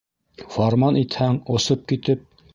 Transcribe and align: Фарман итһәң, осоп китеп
Фарман 0.55 0.97
итһәң, 1.03 1.39
осоп 1.59 1.87
китеп 1.95 2.27